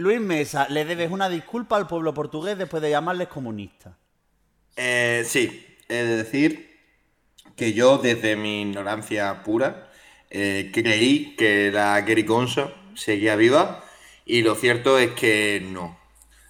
[0.00, 3.92] Luis Mesa, le debes una disculpa al pueblo portugués después de llamarles comunistas.
[4.74, 6.70] Eh, sí, es decir,
[7.54, 9.90] que yo desde mi ignorancia pura
[10.30, 13.84] eh, creí que la Gericonso seguía viva
[14.24, 15.98] y lo cierto es que no.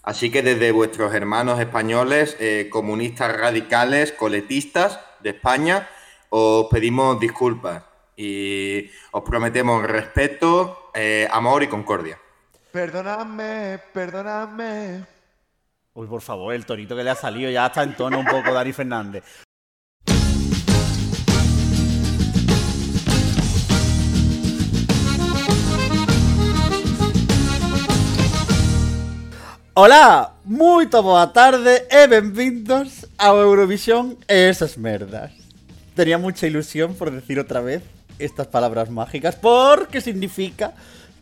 [0.04, 5.88] Así que desde vuestros hermanos españoles, eh, comunistas radicales, coletistas de España,
[6.28, 7.82] os pedimos disculpas
[8.16, 12.18] y os prometemos respeto, eh, amor y concordia.
[12.72, 15.04] Perdóname, perdóname.
[15.92, 18.52] Uy, por favor, el torito que le ha salido ya está en tono un poco
[18.52, 19.24] Dani Fernández.
[29.74, 35.32] Hola, muito boa tarde e benvindos ao Eurovisión esas merdas.
[35.96, 37.82] Tenía mucha ilusión por decir otra vez
[38.20, 40.74] estas palabras mágicas porque significa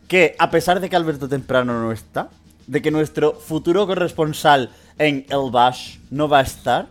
[0.09, 2.29] que a pesar de que Alberto Temprano no está,
[2.65, 6.87] de que nuestro futuro corresponsal en El Bash no va a estar,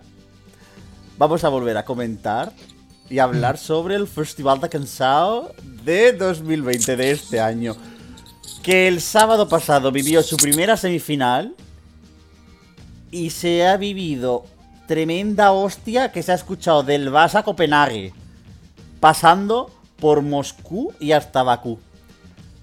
[1.19, 2.53] vamos a volver a comentar
[3.11, 5.53] y hablar sobre el Festival de Cansao
[5.85, 7.75] de 2020 de este año.
[8.63, 11.57] Que el sábado pasado vivió su primera semifinal
[13.11, 14.45] y se ha vivido
[14.87, 18.13] tremenda hostia que se ha escuchado del Vas a Copenhague,
[19.01, 21.81] pasando por Moscú y hasta Bakú.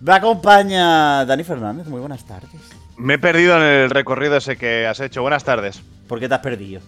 [0.01, 2.49] Me acompaña Dani Fernández, muy buenas tardes.
[2.97, 5.21] Me he perdido en el recorrido ese que has hecho.
[5.21, 5.81] Buenas tardes.
[6.07, 6.81] ¿Por qué te has perdido?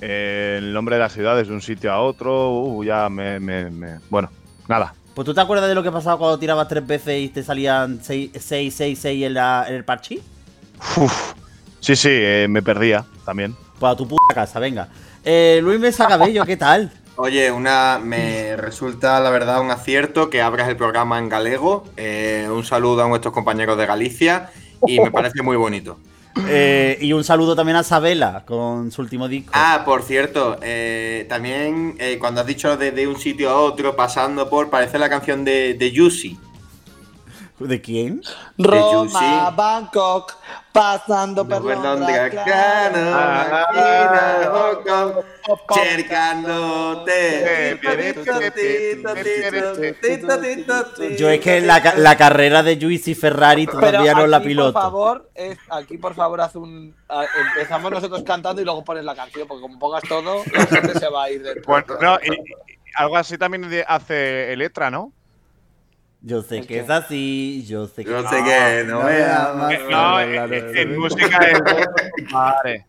[0.00, 2.50] Eh, el nombre de las ciudades de un sitio a otro.
[2.52, 4.30] Uh, ya me, me- me- Bueno,
[4.68, 4.94] nada.
[5.14, 8.00] Pues tú te acuerdas de lo que pasaba cuando tirabas tres veces y te salían
[8.02, 10.20] 6, 6, 6, en, la- en el parchís?
[10.96, 11.32] Uf.
[11.80, 13.54] Sí, sí, eh, me perdía también.
[13.78, 14.88] Pues a tu puta casa, venga.
[15.24, 16.90] Eh, Luis Mesa Cabello, ¿qué tal?
[17.16, 21.84] Oye, una me resulta la verdad un acierto que abras el programa en galego.
[21.96, 24.50] Eh, un saludo a nuestros compañeros de Galicia
[24.86, 25.98] y me parece muy bonito.
[26.48, 29.50] Eh, y un saludo también a Sabela con su último disco.
[29.54, 33.96] Ah, por cierto, eh, también eh, cuando has dicho de, de un sitio a otro
[33.96, 36.38] pasando por, parece la canción de, de Juicy.
[37.58, 38.20] ¿De quién?
[38.58, 40.34] Roma, Bangkok,
[40.72, 42.44] pasando de claro.
[42.44, 44.84] Cano, Hong
[45.66, 47.78] Kong, cercándote.
[51.18, 54.72] Yo es que la, la carrera de Juicy Ferrari todavía no la piloto.
[54.74, 56.94] Por favor, es- aquí por favor haz un.
[57.08, 57.24] a-
[57.54, 61.08] empezamos nosotros cantando y luego pones la canción, porque como pongas todo, la gente se
[61.08, 62.18] va a ir del Bueno, programa.
[62.18, 62.42] no, y- y
[62.96, 65.12] algo así también hace letra, ¿no?
[66.26, 66.80] Yo sé ¿El que qué?
[66.80, 69.72] es así, yo sé que Yo sé que no me amas.
[69.72, 71.60] Eh, no, en, en música es.
[72.32, 72.84] Vale.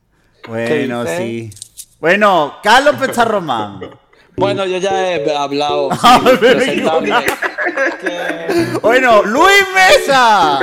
[0.48, 1.52] Bueno, ¿Qué sí.
[2.00, 3.92] Bueno, Carlos Pecharromán.
[4.36, 5.92] Bueno, yo ya he hablado.
[5.92, 6.20] sí, Ah,
[7.00, 7.12] me
[8.00, 10.60] que, Bueno, Luis Mesa.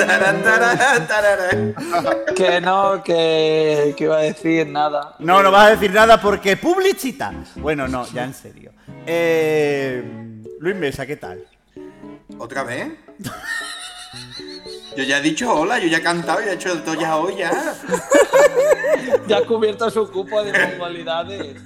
[2.34, 5.14] Que no, que, que iba a decir nada.
[5.20, 7.32] No, no vas a decir nada porque publicita.
[7.56, 8.72] Bueno, no, ya en serio.
[9.06, 10.02] Eh,
[10.58, 11.44] Luis Mesa, ¿qué tal?
[12.38, 12.88] ¿Otra vez?
[14.96, 17.36] Yo ya he dicho hola, yo ya he cantado, ya he hecho todo ya hoy
[17.36, 17.74] ya.
[19.26, 21.56] Ya ha cubierto su cupo de mongolidades.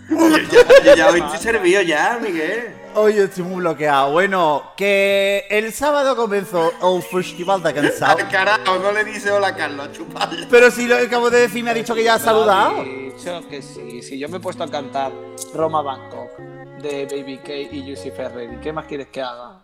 [0.85, 2.75] Yo ya, hoy estoy servido ya, Miguel.
[2.95, 4.13] Hoy estoy muy bloqueado.
[4.13, 8.19] Bueno, que el sábado comenzó el Festival de Cansao.
[8.19, 10.47] Al carajo, no le dice hola a Carlos, chupadle.
[10.51, 12.83] Pero si lo que acabo de decir me ha dicho que ya ha saludado.
[12.83, 14.03] He dicho que sí.
[14.03, 15.13] Si yo me he puesto a cantar
[15.55, 16.39] Roma Bangkok
[16.83, 19.64] de Baby K y Juicy Ferreri, ¿qué más quieres que haga?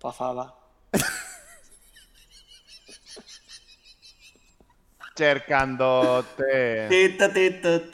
[0.00, 0.54] Pasada.
[5.16, 6.88] Cercándote.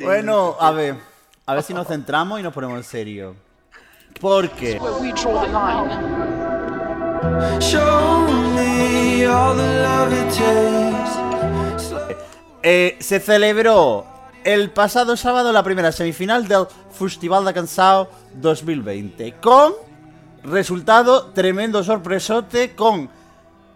[0.04, 0.96] Bueno, a ver.
[1.46, 3.36] A ver si nos centramos y nos ponemos en serio.
[4.20, 6.16] Porque where we draw the line.
[12.62, 14.06] eh, se celebró
[14.44, 19.34] el pasado sábado la primera semifinal del Festival de Cansao 2020.
[19.40, 19.74] Con
[20.46, 23.10] resultado tremendo sorpresote con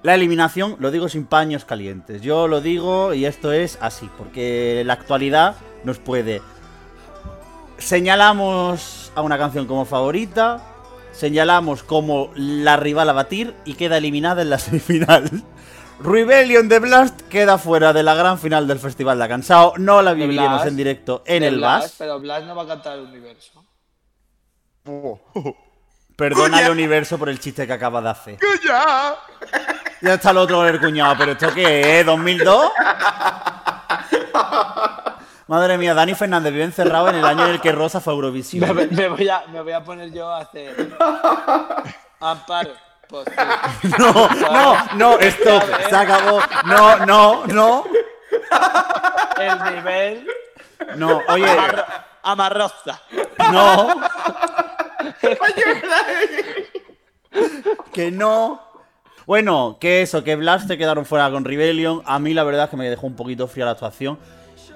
[0.03, 2.23] la eliminación, lo digo sin paños calientes.
[2.23, 6.41] Yo lo digo y esto es así, porque la actualidad nos puede.
[7.79, 10.61] Señalamos a una canción como favorita,
[11.13, 15.29] señalamos como la rival a batir y queda eliminada en la semifinal.
[16.03, 19.75] Rebellion de Blast queda fuera de la gran final del Festival de Cansao.
[19.77, 20.67] No la viviremos Blast.
[20.69, 21.95] en directo en el Blas, BAS.
[21.99, 23.63] Pero Blas no va a cantar el universo.
[26.21, 28.39] Perdona el universo por el chiste que acaba de hacer.
[28.65, 29.17] ¡Ya!
[30.03, 32.07] Ya está el otro el cuñado, pero ¿esto qué es?
[32.07, 32.71] ¿2002?
[35.47, 38.17] Madre mía, Dani Fernández vive encerrado en el año en el que Rosa fue a
[38.17, 38.77] Me, Eurovisión.
[38.93, 40.97] me voy, a, me voy a poner yo a hacer.
[42.21, 42.71] Amparo.
[43.09, 43.27] Pues
[43.83, 43.89] sí.
[43.99, 46.41] No, no, no, stop, se acabó.
[46.67, 47.85] No, no, no.
[49.39, 50.29] El nivel
[50.97, 51.85] No, oye, amarro-
[52.23, 53.01] amarroza.
[53.51, 54.01] no.
[57.93, 58.61] Que no.
[59.27, 62.03] Bueno, que eso, que Blast te quedaron fuera con Rebellion.
[62.05, 64.19] A mí la verdad es que me dejó un poquito fría la actuación.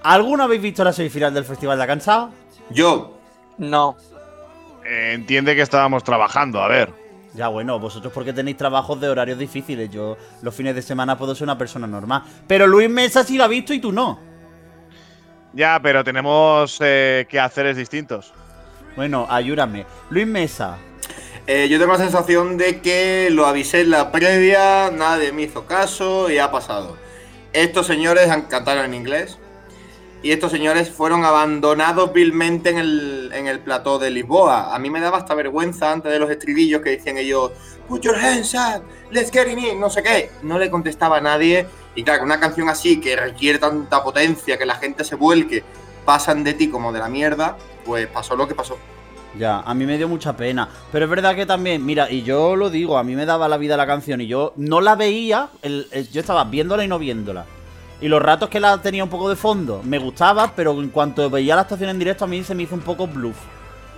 [0.02, 2.30] ¿Alguna habéis visto la semifinal del Festival de Cansado?
[2.70, 3.18] Yo,
[3.58, 3.96] No.
[4.84, 6.92] Eh, entiende que estábamos trabajando, a ver.
[7.34, 9.90] Ya bueno, vosotros porque tenéis trabajos de horarios difíciles.
[9.90, 12.22] Yo los fines de semana puedo ser una persona normal.
[12.46, 14.20] Pero Luis Mesa sí lo ha visto y tú no.
[15.52, 18.32] Ya, pero tenemos eh, quehaceres distintos.
[18.96, 19.86] Bueno, ayúdame.
[20.10, 20.78] Luis Mesa.
[21.46, 25.66] eh, yo tengo la sensación de que lo avisé en la previa, nadie me hizo
[25.66, 26.96] caso y ha pasado.
[27.52, 29.38] Estos señores han cantado en inglés
[30.22, 34.74] y estos señores fueron abandonados vilmente en el, en el plató de Lisboa.
[34.74, 37.50] A mí me daba hasta vergüenza antes de los estribillos que decían ellos,
[37.88, 40.30] Put your hands up, let's get in it", no sé qué.
[40.42, 41.66] No le contestaba a nadie.
[41.94, 45.62] Y claro, una canción así que requiere tanta potencia, que la gente se vuelque,
[46.06, 48.76] pasan de ti como de la mierda, pues pasó lo que pasó.
[49.38, 50.68] Ya, a mí me dio mucha pena.
[50.92, 53.56] Pero es verdad que también, mira, y yo lo digo, a mí me daba la
[53.56, 57.44] vida la canción y yo no la veía, el- yo estaba viéndola y no viéndola.
[58.00, 61.28] Y los ratos que la tenía un poco de fondo, me gustaba, pero en cuanto
[61.30, 63.36] veía la actuación en directo, a mí se me hizo un poco bluff.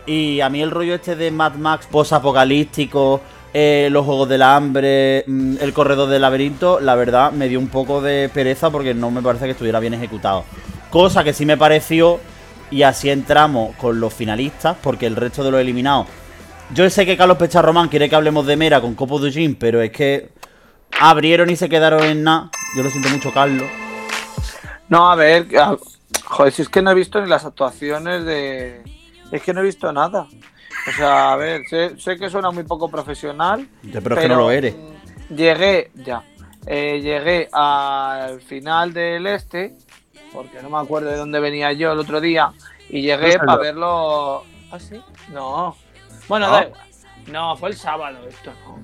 [0.07, 3.21] Y a mí el rollo este de Mad Max post-apocalíptico,
[3.53, 7.69] eh, los Juegos del Hambre, mm, el Corredor del Laberinto, la verdad me dio un
[7.69, 10.45] poco de pereza porque no me parece que estuviera bien ejecutado.
[10.91, 12.21] Cosa que sí me pareció,
[12.71, 16.07] y así entramos con los finalistas, porque el resto de los eliminados.
[16.75, 19.81] Yo sé que Carlos Pecharromán quiere que hablemos de Mera con Copo de Gin, pero
[19.81, 20.31] es que
[21.01, 22.51] abrieron y se quedaron en nada.
[22.77, 23.69] Yo lo siento mucho, Carlos.
[24.89, 25.47] No, a ver,
[26.25, 28.83] joder, si es que no he visto ni las actuaciones de.
[29.31, 30.27] Es que no he visto nada.
[30.89, 33.69] O sea, a ver, sé, sé que suena muy poco profesional.
[33.83, 34.75] Ya, pero es que no lo eres.
[35.31, 36.23] Llegué, ya.
[36.67, 39.77] eh, llegué al final del este,
[40.37, 42.53] porque no me acuerdo de dónde venía yo el otro día,
[42.91, 44.45] y llegué para verlo.
[44.71, 45.01] ¿Ah, sí?
[45.33, 45.75] No.
[46.29, 46.53] Bueno, ¿No?
[46.53, 46.83] da igual.
[47.29, 48.83] No, fue el sábado esto, ¿no?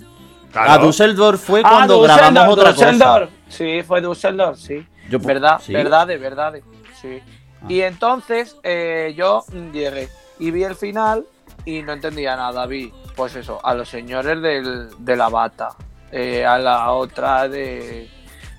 [0.54, 3.31] A Düsseldorf fue cuando Ah, grabamos Düsseldorf, otra Düsseldorf.
[3.49, 4.87] Sí, fue Düsseldorf, sí.
[5.10, 5.75] Yo verdad, ¿sí?
[5.75, 6.54] verdad, de verdad,
[7.00, 7.20] sí.
[7.60, 7.66] Ah.
[7.69, 10.08] Y entonces eh, yo llegué
[10.38, 11.26] y vi el final
[11.66, 12.64] y no entendía nada.
[12.64, 15.69] Vi, pues eso, a los señores del, de la bata,
[16.10, 18.10] eh, a la otra de,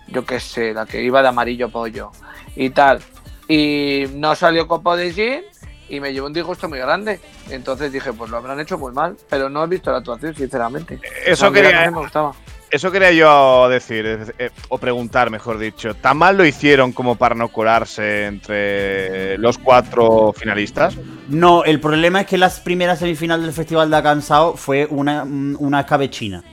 [0.10, 2.12] yo qué sé, la que iba de amarillo pollo
[2.56, 3.00] y tal.
[3.48, 5.42] Y no salió copo de gin
[5.90, 7.20] y me llevó un disgusto muy grande.
[7.50, 11.00] Entonces dije, pues lo habrán hecho muy mal, pero no he visto la actuación, sinceramente.
[11.26, 12.34] Eso quería, me gustaba.
[12.72, 15.94] eso quería yo decir, eh, o preguntar, mejor dicho.
[15.96, 20.98] ¿Tan mal lo hicieron como para no colarse entre los cuatro finalistas?
[21.28, 25.82] No, el problema es que la primera semifinal del Festival de Cansado fue una, una
[25.82, 26.44] escabechina.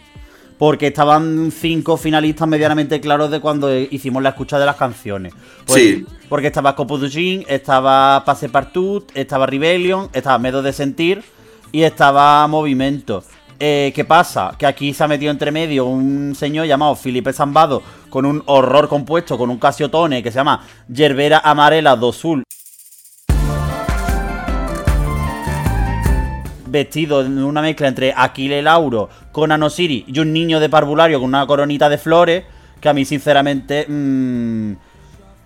[0.60, 5.32] Porque estaban cinco finalistas medianamente claros de cuando hicimos la escucha de las canciones.
[5.66, 6.06] Pues, Sí.
[6.28, 11.22] Porque estaba Copo Gin, estaba Pase Partout, estaba Rebellion, estaba Medo de Sentir
[11.72, 13.24] y estaba Movimiento.
[13.58, 14.54] Eh, ¿Qué pasa?
[14.58, 18.88] Que aquí se ha metido entre medio un señor llamado Felipe Zambado con un horror
[18.88, 22.42] compuesto, con un casiotone que se llama Yerbera Amarela do Sul.
[26.70, 31.28] Vestido en una mezcla entre Aquile Lauro con Anosiri y un niño de parvulario con
[31.28, 32.44] una coronita de flores,
[32.80, 33.86] que a mí sinceramente...
[33.88, 34.72] mm,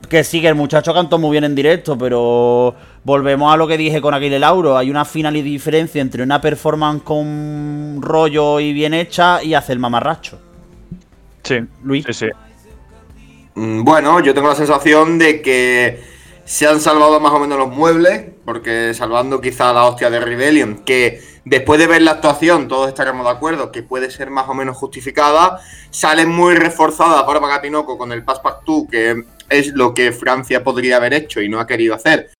[0.09, 3.79] que sí, que el muchacho cantó muy bien en directo, pero volvemos a lo que
[3.79, 4.77] dije con Aquile Lauro.
[4.77, 9.79] Hay una final y diferencia entre una performance con rollo y bien hecha y hacer
[9.79, 10.39] mamarracho.
[11.43, 12.05] Sí, Luis.
[12.07, 12.27] Sí, sí.
[13.55, 16.03] Mm, Bueno, yo tengo la sensación de que
[16.45, 20.85] se han salvado más o menos los muebles, porque salvando quizá la hostia de Rebellion,
[20.85, 24.55] que después de ver la actuación todos estaremos de acuerdo que puede ser más o
[24.55, 25.61] menos justificada,
[25.91, 31.15] sale muy reforzada Bárbara Tinoco con el Passepartout, que es lo que Francia podría haber
[31.15, 32.31] hecho y no ha querido hacer.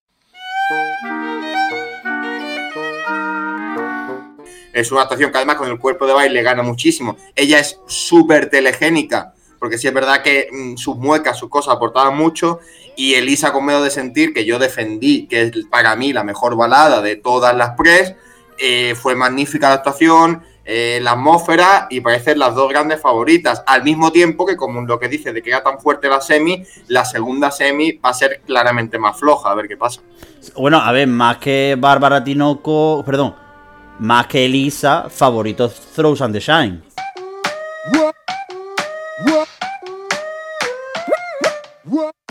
[4.75, 7.17] Es una actuación que además con el cuerpo de baile gana muchísimo.
[7.37, 12.17] Ella es súper telegénica, porque sí es verdad que mm, sus muecas, sus cosas aportaban
[12.17, 12.59] mucho.
[12.97, 16.57] Y Elisa con Medo de Sentir, que yo defendí, que es para mí la mejor
[16.57, 18.15] balada de todas las pres,
[18.59, 23.63] eh, fue magnífica la actuación, eh, la atmósfera y parecen las dos grandes favoritas.
[23.67, 26.65] Al mismo tiempo que, como lo que dice de que era tan fuerte la semi,
[26.89, 30.01] la segunda semi va a ser claramente más floja, a ver qué pasa.
[30.57, 33.35] Bueno, a ver, más que Bárbara Tinoco, perdón,
[33.99, 36.83] más que Elisa, favorito Throws and the Shine.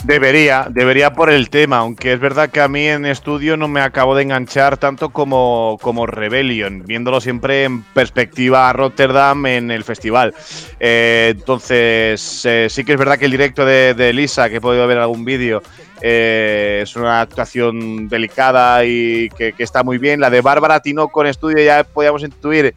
[0.04, 3.80] Debería, debería por el tema, aunque es verdad que a mí en estudio no me
[3.80, 9.86] acabo de enganchar tanto como, como Rebellion, viéndolo siempre en perspectiva a Rotterdam en el
[9.86, 10.34] festival.
[10.82, 14.62] Eh, entonces, eh, sí que es verdad que el directo de, de Lisa, que he
[14.62, 15.64] podido ver algún vídeo,
[16.02, 20.20] eh, es una actuación delicada y que, que está muy bien.
[20.20, 22.76] La de Bárbara Tinoco en estudio ya podíamos intuir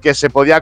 [0.00, 0.60] que se podía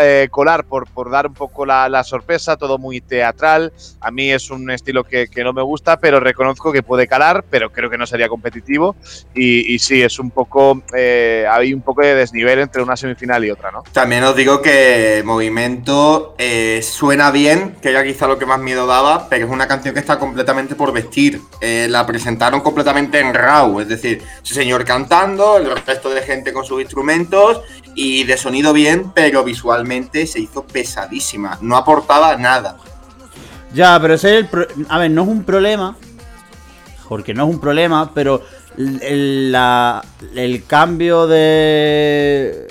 [0.00, 3.72] eh, colar por, por dar un poco la, la, sorpresa, todo muy teatral.
[4.00, 7.44] A mí es un estilo que, que, no me gusta, pero reconozco que puede calar,
[7.50, 8.96] pero creo que no sería competitivo.
[9.34, 13.44] Y, y sí, es un poco, eh, hay un poco de desnivel entre una semifinal
[13.44, 13.82] y otra, ¿no?
[13.92, 18.86] También os digo que Movimiento eh, suena bien, que era quizá lo que más miedo
[18.86, 21.40] daba, pero es una canción que está completamente por vestir.
[21.60, 26.52] Eh, la presentaron completamente en RAW, es decir, ese señor cantando, el resto de gente
[26.52, 27.62] con sus instrumentos
[27.94, 31.58] y de sonido bien, pero visualmente se hizo pesadísima.
[31.60, 32.76] No aportaba nada.
[33.74, 35.96] Ya, pero ese es el A ver, no es un problema.
[37.08, 38.42] Porque no es un problema, pero
[38.76, 39.54] el,
[40.66, 42.68] cambio de,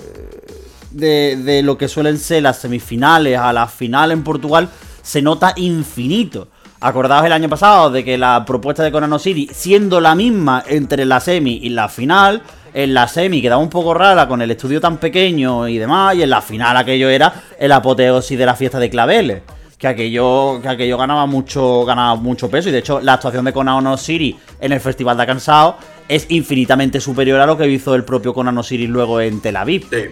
[0.91, 1.63] de, de.
[1.63, 4.69] lo que suelen ser las semifinales a la final en Portugal
[5.01, 6.49] se nota infinito.
[6.79, 11.05] Acordaos el año pasado de que la propuesta de Conano City, siendo la misma entre
[11.05, 12.43] la semi y la final,
[12.77, 16.21] en la semi quedaba un poco rara con el estudio tan pequeño y demás, y
[16.21, 19.41] en la final aquello era el apoteosis de la fiesta de claveles.
[19.79, 22.69] Que aquello, que aquello ganaba mucho ganaba mucho peso.
[22.69, 27.01] Y de hecho, la actuación de Konano City en el Festival de Cansado es infinitamente
[27.01, 29.87] superior a lo que hizo el propio Konano City luego en Tel Aviv.
[29.89, 30.05] Sí.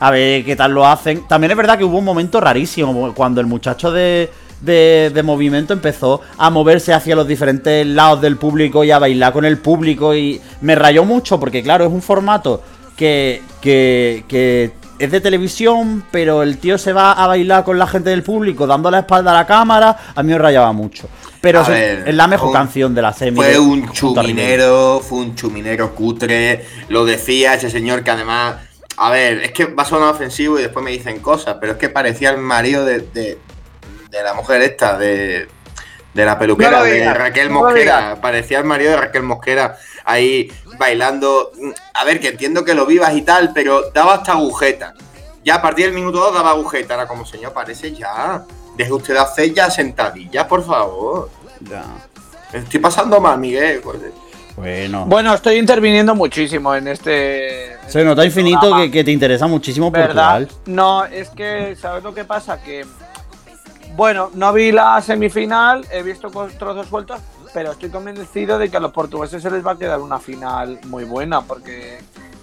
[0.00, 1.28] A ver qué tal lo hacen.
[1.28, 4.28] También es verdad que hubo un momento rarísimo cuando el muchacho de,
[4.60, 9.32] de, de, movimiento empezó a moverse hacia los diferentes lados del público y a bailar
[9.32, 12.62] con el público y me rayó mucho porque claro, es un formato
[12.96, 17.86] que, que, que es de televisión, pero el tío se va a bailar con la
[17.86, 21.08] gente del público dando la espalda a la cámara, a mí me rayaba mucho.
[21.40, 23.36] Pero es, ver, es, la mejor un, canción de la semi.
[23.36, 28.56] Fue un chuminero, fue un chuminero cutre, lo decía ese señor que además...
[29.00, 31.78] A ver, es que va a sonar ofensivo y después me dicen cosas, pero es
[31.78, 33.38] que parecía el marido de, de
[34.10, 35.48] de la mujer esta, de,
[36.14, 38.10] de la peluquera, no de Raquel Mosquera.
[38.10, 41.52] No Parecía el marido de Raquel Mosquera ahí bailando.
[41.94, 44.94] A ver, que entiendo que lo vivas y tal, pero daba hasta agujeta.
[45.44, 46.94] Ya a partir del minuto 2 daba agujeta.
[46.94, 48.44] Era como, señor, parece ya.
[48.76, 51.30] Deje usted de hacer ya sentadillas, por favor.
[51.60, 51.84] Ya.
[52.52, 53.82] Estoy pasando mal, Miguel.
[54.56, 55.04] Bueno.
[55.06, 57.76] Bueno, estoy interviniendo muchísimo en este.
[57.86, 60.40] Se nota infinito que, que, te interesa muchísimo ¿verdad?
[60.40, 60.48] Portugal.
[60.66, 62.60] No, es que, ¿sabes lo que pasa?
[62.60, 62.84] Que
[63.98, 67.20] bueno, no vi la semifinal, he visto trozos sueltos,
[67.52, 70.78] pero estoy convencido de que a los portugueses se les va a quedar una final
[70.84, 71.98] muy buena, porque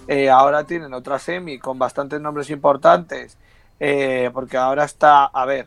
[0.06, 3.38] eh, ahora tienen otra semi con bastantes nombres importantes,
[3.80, 5.66] eh, porque ahora está, a ver,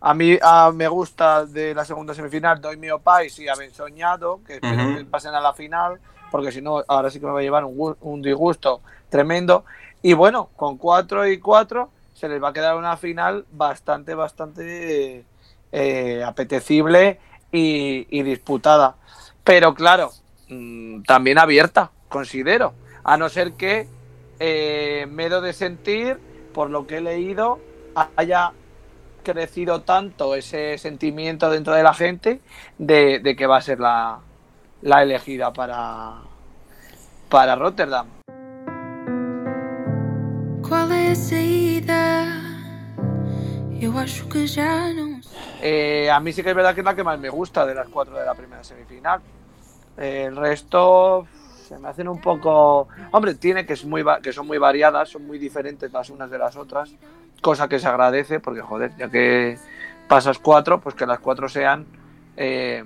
[0.00, 4.40] a mí a, me gusta de la segunda semifinal, doy mi opais y haber soñado,
[4.46, 4.96] que espero uh -huh.
[4.96, 6.00] que pasen a la final,
[6.30, 9.66] porque si no, ahora sí que me va a llevar un, un disgusto tremendo.
[10.00, 15.24] Y bueno, con 4 y 4 se les va a quedar una final bastante, bastante
[15.72, 17.18] eh, apetecible
[17.50, 18.96] y, y, disputada.
[19.44, 20.10] Pero claro,
[20.48, 22.74] mmm, también abierta, considero.
[23.04, 23.88] A no ser que
[24.38, 26.18] eh, de Sentir,
[26.52, 27.60] por lo que he leído,
[28.16, 28.52] haya
[29.22, 32.40] crecido tanto ese sentimiento dentro de la gente
[32.78, 34.20] de, de que va a ser la,
[34.82, 36.22] la elegida para,
[37.28, 38.08] para Rotterdam.
[43.82, 45.20] Eu acho que já não.
[45.60, 47.74] Eh, a mí sí que es verdad que es la que más me gusta de
[47.74, 49.20] las cuatro de la primera semifinal.
[49.98, 51.26] Eh, el resto
[51.66, 52.86] se me hacen un poco.
[53.10, 56.38] Hombre, tiene que, es muy, que son muy variadas, son muy diferentes las unas de
[56.38, 56.94] las otras,
[57.40, 59.58] cosa que se agradece, porque joder, ya que
[60.06, 61.84] pasas cuatro, pues que las cuatro sean.
[62.36, 62.84] Eh,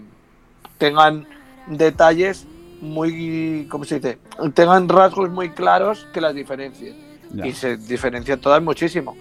[0.79, 1.27] tengan
[1.67, 2.47] detalles
[2.81, 3.69] muy.
[3.71, 4.19] ¿Cómo se dice?
[4.55, 6.97] Tengan rasgos muy claros que las diferencien.
[7.35, 7.47] Ya.
[7.47, 9.15] Y se diferencian todas muchísimo.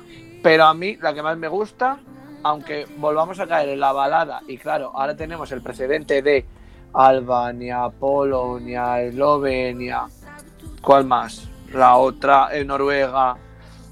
[0.45, 1.97] Pero a mí, la que más me gusta,
[2.43, 6.45] aunque volvamos a caer en la balada, y claro, ahora tenemos el precedente de
[6.93, 10.05] Albania, Polonia, Eslovenia,
[10.83, 11.49] ¿cuál más?
[11.73, 13.35] La otra, en Noruega.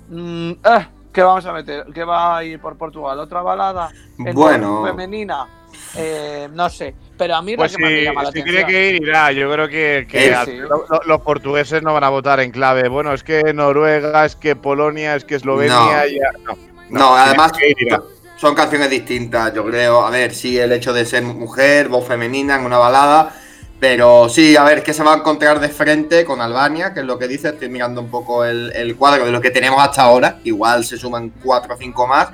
[0.09, 1.87] Mm, eh, ¿Qué vamos a meter?
[1.91, 3.17] ¿Qué va a ir por Portugal?
[3.17, 3.89] ¿Otra balada?
[4.19, 4.83] ¿En bueno.
[4.85, 5.47] Femenina.
[5.95, 8.39] Eh, no sé, pero a mí pues la que más si, me llama la si
[8.39, 8.55] atención.
[8.65, 9.31] tiene que ir, irá.
[9.31, 10.07] Yo creo que,
[10.45, 10.57] sí.
[10.57, 12.87] lo- lo- los portugueses no van a votar en clave.
[12.89, 15.75] Bueno, es que Noruega, es que Polonia, es que Eslovenia.
[15.75, 16.05] No.
[16.07, 18.01] ya- no, No, además que ir, irá.
[18.37, 20.05] son canciones distintas, yo creo.
[20.05, 23.33] A ver, sí, el hecho de ser mujer, voz femenina en una balada.
[23.79, 27.05] Pero sí, a ver, que se va a encontrar de frente con Albania, que es
[27.05, 27.49] lo que dice.
[27.49, 30.39] Estoy mirando un poco el, el cuadro de lo que tenemos hasta ahora.
[30.45, 32.29] Igual se suman cuatro o cinco más.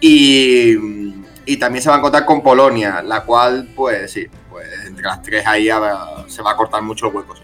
[0.00, 0.74] Y,
[1.46, 5.22] y también se va a encontrar con Polonia, la cual, pues sí, pues entre las
[5.22, 5.68] tres ahí
[6.28, 7.34] se va a cortar mucho el hueco.
[7.36, 7.42] sí.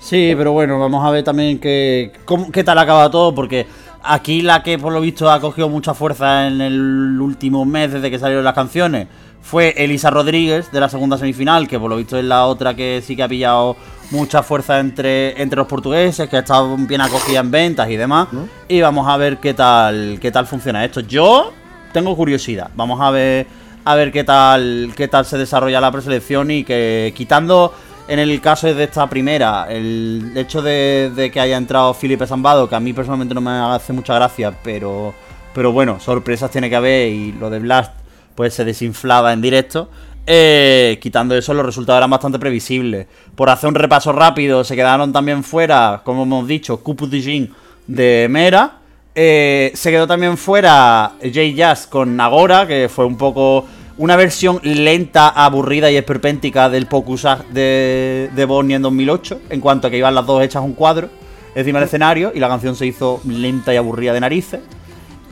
[0.00, 3.66] Sí, pero bueno, vamos a ver también qué, cómo- qué tal acaba todo, porque
[4.02, 8.10] aquí la que por lo visto ha cogido mucha fuerza en el último mes desde
[8.10, 9.06] que salieron las canciones
[9.40, 13.00] fue Elisa Rodríguez de la segunda semifinal, que por lo visto es la otra que
[13.04, 13.76] sí que ha pillado
[14.10, 18.26] mucha fuerza entre, entre los portugueses, que ha estado bien acogida en ventas y demás.
[18.68, 21.00] Y vamos a ver qué tal, qué tal funciona esto.
[21.00, 21.52] Yo
[21.92, 23.46] tengo curiosidad, vamos a ver
[23.84, 27.72] a ver qué tal qué tal se desarrolla la preselección y que quitando
[28.08, 32.74] en el caso de esta primera, el hecho de, que haya entrado Felipe Zambado, que
[32.74, 35.14] a mí personalmente no me hace mucha gracia, pero,
[35.54, 37.92] pero bueno, sorpresas tiene que haber y lo de Blast
[38.34, 39.88] pues se desinflaba en directo.
[40.26, 43.06] Eh, quitando eso, los resultados eran bastante previsibles.
[43.34, 47.52] Por hacer un repaso rápido, se quedaron también fuera, como hemos dicho, Kupu Dijin
[47.86, 48.78] de Mera.
[49.14, 53.66] Eh, se quedó también fuera Jay Jazz con Nagora, que fue un poco
[53.98, 59.86] una versión lenta, aburrida y esperpéntica del Pokusag de, de Bonnie en 2008, en cuanto
[59.86, 61.10] a que iban las dos hechas un cuadro
[61.54, 64.60] encima del escenario y la canción se hizo lenta y aburrida de narices.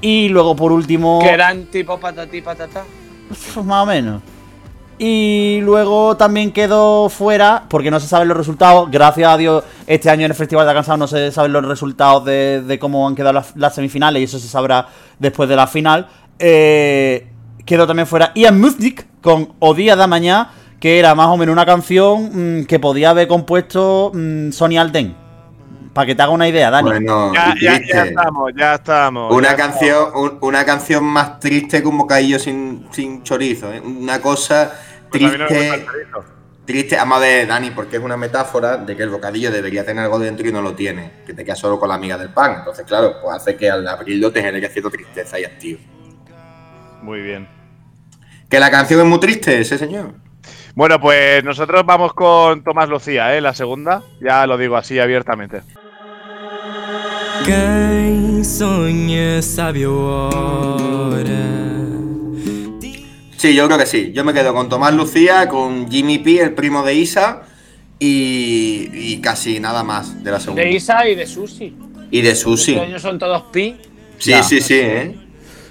[0.03, 2.85] Y luego, por último, Que eran tipo patatí patata.
[3.29, 4.23] pues, más o menos.
[5.03, 8.91] Y luego también quedó fuera, porque no se saben los resultados.
[8.91, 12.23] Gracias a Dios, este año en el Festival de Cansado no se saben los resultados
[12.27, 14.89] de, de cómo han quedado las, las semifinales y eso se sabrá
[15.19, 16.07] después de la final.
[16.39, 17.27] Eh,
[17.65, 21.55] quedó también fuera Ian Musnik con O Día da Mañana, que era más o menos
[21.55, 25.17] una canción mm, que podía haber compuesto mm, Sonny Alden.
[25.95, 26.89] Para que te haga una idea, Dani.
[26.91, 29.35] Bueno, Ya, ya, ya estamos, ya estamos.
[29.35, 33.81] Una ya canción, un- una canción más triste que un bocadillo sin, sin chorizo, ¿eh?
[33.81, 34.73] Una cosa
[35.11, 35.87] Pues triste,
[36.65, 36.97] triste.
[36.97, 40.19] Vamos a ver, Dani, porque es una metáfora de que el bocadillo debería tener algo
[40.19, 42.57] dentro y no lo tiene, que te quedas solo con la amiga del pan.
[42.59, 45.79] Entonces, claro, pues hace que al abrirlo te genere cierta tristeza y hastío.
[47.03, 47.49] Muy bien.
[48.49, 50.15] Que la canción es muy triste, ese señor.
[50.75, 53.41] Bueno, pues nosotros vamos con Tomás Lucía, ¿eh?
[53.41, 54.03] La segunda.
[54.21, 55.63] Ya lo digo así abiertamente.
[57.45, 61.80] Quem sonha sabe a hora.
[63.41, 64.13] Sí, yo creo que sí.
[64.15, 67.41] Yo me quedo con Tomás Lucía, con Jimmy P, el primo de Isa,
[67.99, 70.63] y, y casi nada más de la segunda.
[70.63, 71.75] De Isa y de Susi.
[72.11, 72.73] Y de Susi.
[72.75, 73.77] Este año son todos pi.
[74.19, 74.43] Sí, Ya.
[74.43, 75.17] sí, sí, ¿eh?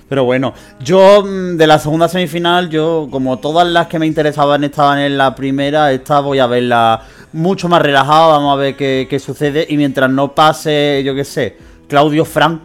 [0.07, 4.63] Pero bueno, yo mm, de la segunda semifinal, yo como todas las que me interesaban
[4.63, 9.05] estaban en la primera, esta voy a verla mucho más relajada, vamos a ver qué,
[9.07, 9.67] qué sucede.
[9.69, 11.55] Y mientras no pase, yo qué sé,
[11.87, 12.61] Claudio Frank,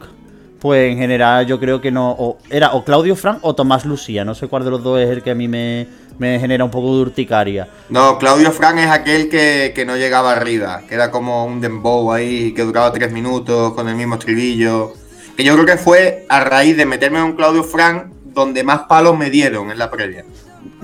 [0.64, 2.16] pues en general yo creo que no...
[2.18, 5.10] O, era o Claudio Frank o Tomás Lucía, no sé cuál de los dos es
[5.10, 5.86] el que a mí me,
[6.18, 7.68] me genera un poco de urticaria.
[7.90, 12.10] No, Claudio Frank es aquel que, que no llegaba arriba, que era como un dembow
[12.10, 14.94] ahí, que duraba tres minutos con el mismo estribillo.
[15.36, 18.84] Que yo creo que fue a raíz de meterme en un Claudio Frank donde más
[18.88, 20.24] palos me dieron en la previa.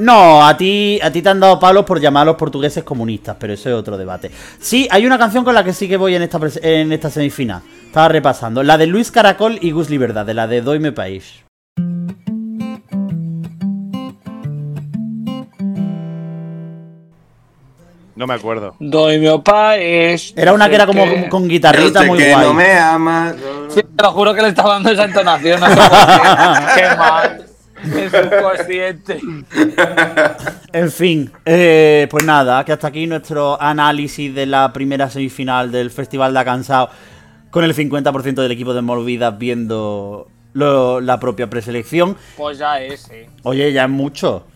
[0.01, 3.37] No, a ti, a ti te han dado palos por llamar a los portugueses comunistas,
[3.39, 4.31] pero eso es otro debate.
[4.59, 7.63] Sí, hay una canción con la que sí que voy en esta, en esta semifinal.
[7.85, 8.63] Estaba repasando.
[8.63, 11.45] La de Luis Caracol y Gus Liberdad, de la de Doime País.
[18.17, 18.75] No me acuerdo.
[18.81, 20.35] Doy mi opa es.
[20.37, 22.47] Era una que era como que- con guitarrita sé muy que guay.
[22.47, 23.35] no me amas.
[23.69, 25.61] Sí, te lo juro que le estaba dando esa entonación.
[26.75, 26.83] Qué.
[26.83, 27.50] Qué
[27.85, 27.99] mal.
[27.99, 29.21] Es subconsciente.
[30.73, 35.91] En fin, eh, pues nada, que hasta aquí nuestro análisis de la primera semifinal del
[35.91, 36.91] Festival de Cansado
[37.51, 42.17] con el 50% del equipo de Morvidas viendo lo- la propia preselección.
[42.37, 43.27] Pues ya es, sí.
[43.43, 44.47] Oye, ya es mucho.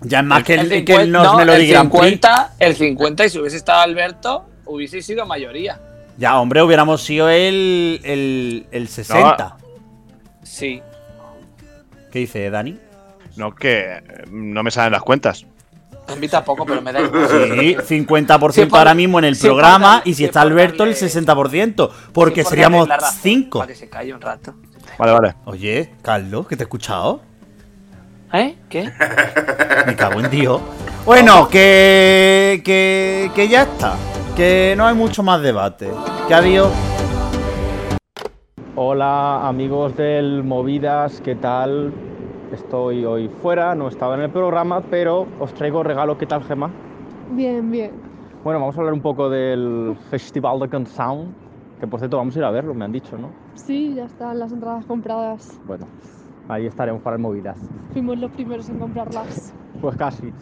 [0.00, 2.04] Ya es más que el, El que el 50, no, Melody el Grand Prix.
[2.04, 5.78] 50, el 50, y si hubiese estado Alberto, hubiese sido mayoría.
[6.18, 9.56] Ya, hombre, hubiéramos sido el, el, el 60.
[10.42, 10.82] Sí.
[12.12, 12.78] ¿Qué dice Dani?
[13.36, 15.46] No, que eh, no me salen las cuentas.
[16.08, 17.28] A mí tampoco, pero me da igual.
[17.28, 20.84] Sí, 50% Sí, por- ahora mismo en el sí, programa darle- y si está Alberto
[20.84, 23.58] el darle- 60%, porque seríamos darle la razón, 5.
[23.60, 24.54] Para que se calle un rato.
[24.98, 25.34] Vale, vale.
[25.46, 27.22] Oye, Carlos, que te he escuchado.
[28.34, 28.56] ¿Eh?
[28.68, 28.90] ¿Qué?
[29.86, 30.60] Me cago en Dios.
[31.04, 33.96] Bueno, que, que, que ya está.
[34.36, 35.90] Que no hay mucho más debate.
[36.28, 36.70] Que ha habido.
[38.74, 41.92] Hola amigos del Movidas, ¿qué tal?
[42.50, 46.16] Estoy hoy fuera, no estaba en el programa, pero os traigo regalo.
[46.16, 46.70] ¿Qué tal, Gema?
[47.36, 47.90] Bien, bien.
[48.42, 51.34] Bueno, vamos a hablar un poco del Festival de Canção,
[51.80, 53.28] que por cierto vamos a ir a verlo, me han dicho, ¿no?
[53.54, 55.60] Sí, ya están las entradas compradas.
[55.66, 55.86] Bueno,
[56.48, 57.58] ahí estaremos para el Movidas.
[57.92, 59.54] Fuimos los primeros en comprarlas.
[59.82, 60.32] Pues casi,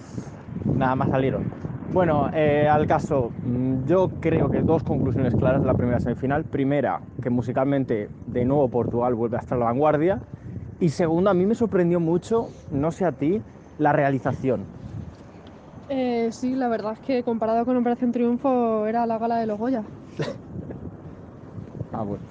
[0.76, 1.69] nada más salieron.
[1.92, 6.46] Bueno, eh, al caso, mm, yo creo que dos conclusiones claras de la primera semifinal.
[6.46, 10.22] Primera, que musicalmente de nuevo Portugal vuelve a estar a la vanguardia.
[10.79, 13.42] Y segundo, a mí me sorprendió mucho, no sé a ti,
[13.76, 14.70] la realización.
[15.88, 19.59] Eh, sí, la verdad es que comparado con Operación Triunfo era la gala de los
[19.59, 19.85] Goya.
[21.92, 22.24] Ah, bueno.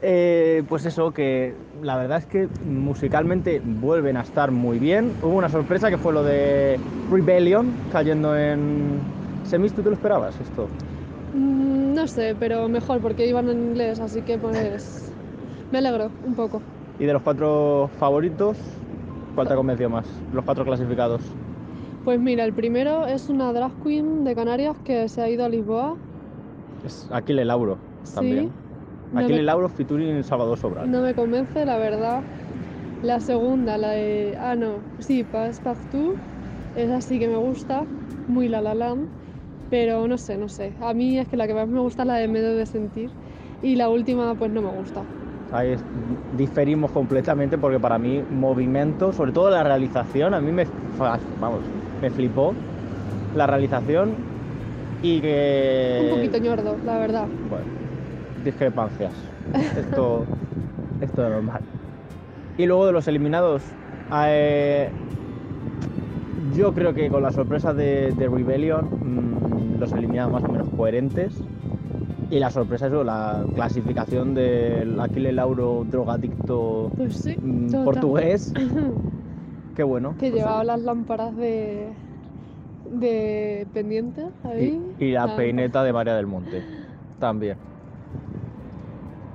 [0.00, 5.12] Eh, pues eso, que la verdad es que musicalmente vuelven a estar muy bien.
[5.22, 6.78] Hubo una sorpresa que fue lo de
[7.10, 9.00] Rebellion cayendo en
[9.44, 9.72] semis.
[9.72, 10.68] ¿Tú te lo esperabas esto?
[11.34, 15.10] Mm, no sé, pero mejor porque iban en inglés, así que pues
[15.72, 16.62] me alegro un poco.
[17.00, 18.56] Y de los cuatro favoritos,
[19.34, 20.06] ¿cuál te ha convencido más?
[20.32, 21.22] Los cuatro clasificados.
[22.04, 25.48] Pues mira, el primero es una drag queen de Canarias que se ha ido a
[25.48, 25.96] Lisboa.
[26.84, 27.78] Es Aquile Lauro
[28.14, 28.46] también.
[28.46, 28.67] Sí.
[29.10, 30.90] No Aquile me- Lauro featuring Salvador Sobral.
[30.90, 32.24] No me convence, la verdad.
[33.00, 34.36] La segunda, la de.
[34.38, 34.86] Ah, no.
[34.98, 36.20] Sí, Passepartout.
[36.74, 37.86] Esa sí que me gusta.
[38.26, 39.08] Muy la la land.
[39.68, 40.76] Pero no sé, no sé.
[40.80, 43.12] A mí es que la que más me gusta es la de Medio de Sentir.
[43.60, 45.04] Y la última, pues no me gusta.
[45.50, 45.84] Ahí es-
[46.36, 50.66] diferimos completamente porque para mí movimiento, sobre todo la realización, a mí me,
[51.40, 51.60] vamos,
[52.02, 52.54] me flipó
[53.34, 54.14] la realización
[55.02, 55.98] y que...
[56.02, 57.28] Un poquito ñordo, la verdad.
[57.48, 57.64] Bueno,
[58.44, 59.12] discrepancias.
[59.78, 60.24] Esto,
[61.00, 61.60] esto es normal.
[62.56, 63.62] Y luego de los eliminados,
[64.12, 64.90] eh,
[66.54, 70.68] yo creo que con la sorpresa de, de Rebellion, mm, los eliminados más o menos
[70.76, 71.32] coherentes.
[72.30, 77.36] Y la sorpresa es la clasificación del Aquile Lauro drogadicto Pues sí.
[77.40, 78.52] mm, portugués.
[79.76, 80.10] Qué bueno.
[80.18, 81.88] que pues, llevaba las lámparas de.
[82.92, 84.78] de pendiente ahí.
[84.98, 86.62] Y, y la Ah, peineta de María del Monte
[87.18, 87.56] también.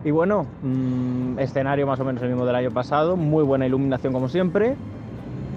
[0.06, 4.12] Y bueno, mm, escenario más o menos el mismo del año pasado, muy buena iluminación
[4.12, 4.76] como siempre.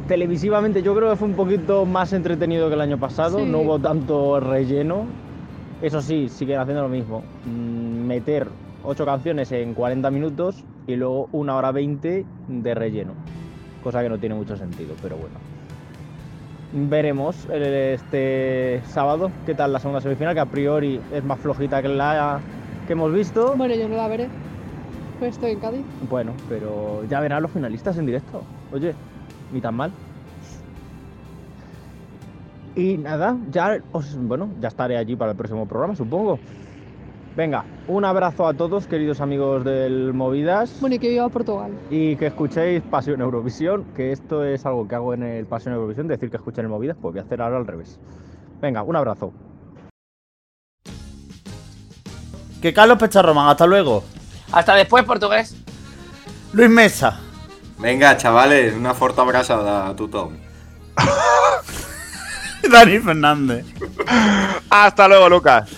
[0.06, 3.44] Televisivamente yo creo que fue un poquito más entretenido que el año pasado, Sí.
[3.44, 5.06] no hubo tanto relleno.
[5.82, 8.48] Eso sí, siguen haciendo lo mismo, mm, meter
[8.84, 13.12] ocho canciones en 40 minutos y luego una hora 20 de relleno,
[13.82, 15.34] cosa que no tiene mucho sentido, pero bueno.
[16.72, 21.88] Veremos este sábado qué tal la segunda semifinal, que a priori es más flojita que
[21.88, 22.40] la
[22.86, 23.54] que hemos visto.
[23.56, 24.28] Bueno, yo no la veré.
[25.18, 25.84] Pues estoy en Cádiz.
[26.08, 28.42] Bueno, pero ya verán los finalistas en directo.
[28.72, 28.94] Oye,
[29.52, 29.92] ni tan mal.
[32.74, 36.38] Y nada, ya os, bueno, ya estaré allí para el próximo programa, supongo.
[37.34, 40.78] Venga, un abrazo a todos, queridos amigos del Movidas.
[40.80, 41.72] Bueno, y que viva Portugal.
[41.90, 46.08] Y que escuchéis Pasión Eurovisión, que esto es algo que hago en el Pasión Eurovisión,
[46.08, 47.98] decir que escuchen el Movidas, pues voy a hacer ahora al revés.
[48.60, 49.32] Venga, un abrazo.
[52.66, 54.02] Que Carlos Pecharroman, hasta luego.
[54.50, 55.54] Hasta después, portugués.
[56.52, 57.20] Luis Mesa.
[57.78, 60.32] Venga, chavales, una forta abrazada a tu Tom.
[62.68, 63.66] Dani Fernández.
[64.68, 65.70] Hasta luego, Lucas.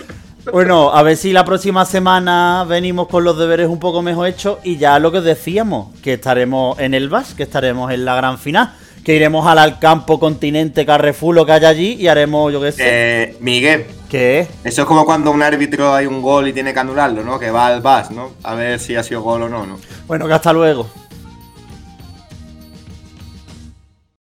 [0.50, 4.56] Bueno, a ver si la próxima semana venimos con los deberes un poco mejor hechos
[4.64, 8.14] y ya lo que os decíamos, que estaremos en el VAS, que estaremos en la
[8.14, 8.72] gran final,
[9.04, 12.82] que iremos al, campo continente Carrefour, lo que haya allí y haremos, yo qué sé.
[12.84, 14.46] Eh, Miguel, ¿Qué?
[14.64, 17.38] eso es como cuando un árbitro hay un gol y tiene que anularlo, ¿no?
[17.38, 18.32] Que va al VAS, ¿no?
[18.42, 19.78] A ver si ha sido gol o no, ¿no?
[20.06, 20.88] Bueno, que hasta luego.